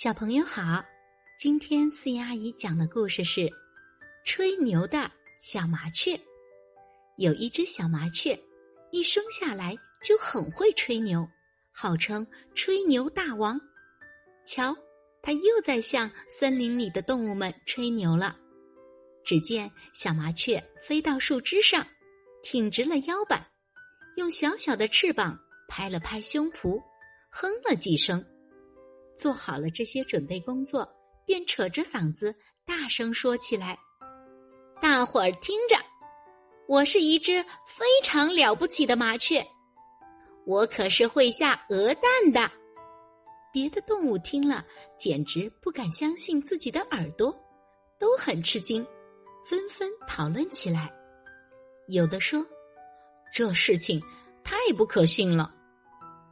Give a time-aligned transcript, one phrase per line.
[0.00, 0.84] 小朋友好，
[1.40, 3.40] 今天四姨阿姨讲的故事是
[4.24, 6.16] 《吹牛的小麻雀》。
[7.16, 8.38] 有一只小麻雀，
[8.92, 11.28] 一生下来就很会吹牛，
[11.72, 12.24] 号称
[12.54, 13.60] 吹牛大王。
[14.46, 14.72] 瞧，
[15.20, 18.38] 它又在向森林里的动物们吹牛了。
[19.24, 21.84] 只见小麻雀飞到树枝上，
[22.44, 23.44] 挺直了腰板，
[24.14, 25.36] 用小小的翅膀
[25.66, 26.80] 拍了拍胸脯，
[27.30, 28.24] 哼了几声。
[29.18, 30.88] 做好了这些准备工作，
[31.26, 32.34] 便扯着嗓子
[32.64, 33.76] 大声说起来
[34.80, 35.76] ：“大伙儿听着，
[36.68, 39.44] 我是一只非常了不起的麻雀，
[40.46, 42.50] 我可是会下鹅蛋的。”
[43.52, 44.64] 别的动物听了，
[44.96, 47.34] 简直不敢相信自己的耳朵，
[47.98, 48.86] 都很吃惊，
[49.44, 50.92] 纷纷讨论起来。
[51.88, 52.44] 有的说
[53.32, 54.00] ：“这事情
[54.44, 55.52] 太不可信了。”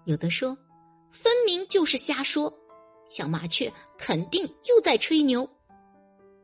[0.04, 0.56] 有的说
[1.10, 2.52] ：“分明就是瞎说。”
[3.06, 5.48] 小麻雀肯定又在吹牛，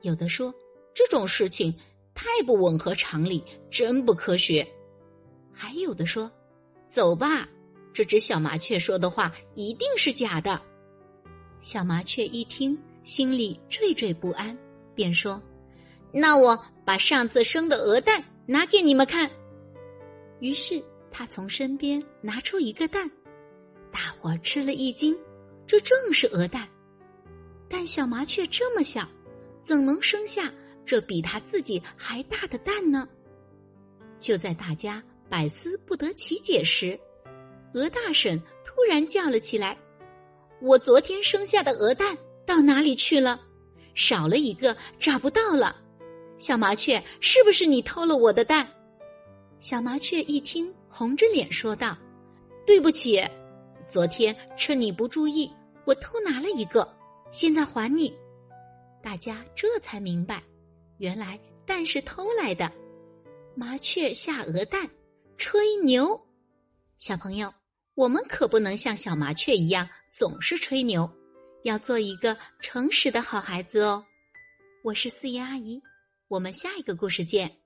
[0.03, 0.55] 有的说
[0.95, 1.75] 这种事情
[2.14, 4.64] 太不吻合常理，真不科学；
[5.53, 6.31] 还有的说，
[6.89, 7.48] 走吧，
[7.92, 10.61] 这只小麻雀说的话一定是假的。
[11.61, 14.56] 小麻雀一听，心里惴惴不安，
[14.94, 15.41] 便说
[16.12, 19.31] ：“那我把上次生的鹅蛋拿给你们看。”
[20.41, 23.11] 于是他从身边拿出一个蛋，
[23.91, 25.17] 大伙儿吃了一惊。
[25.67, 26.69] 这正是鹅蛋，
[27.69, 29.09] 但小麻雀这么小，
[29.63, 30.53] 怎能生下
[30.85, 33.09] 这比它自己还大的蛋呢？
[34.21, 36.99] 就在大家百思不得其解时，
[37.75, 39.77] 鹅大婶突然叫了起来
[40.61, 43.41] ：“我昨天生下的鹅蛋到哪里去了？
[43.95, 45.77] 少了一个，找不到了。
[46.39, 48.69] 小麻雀，是不是你偷了我的蛋？”
[49.61, 51.97] 小麻雀一听，红着脸说道
[52.67, 53.23] ：“对不起。”
[53.93, 55.53] 昨天趁你不注意，
[55.85, 56.97] 我偷拿了一个，
[57.31, 58.11] 现在还你。
[59.03, 60.43] 大家这才明白，
[60.97, 62.73] 原来蛋是偷来的。
[63.55, 64.89] 麻雀下鹅蛋，
[65.37, 66.19] 吹牛。
[66.99, 67.53] 小朋友，
[67.94, 71.06] 我们可不能像小麻雀一样总是吹牛，
[71.65, 74.03] 要做一个诚实的好孩子哦。
[74.83, 75.78] 我是四姨阿姨，
[76.28, 77.62] 我们下一个故事见。